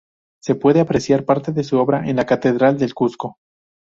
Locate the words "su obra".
1.63-2.09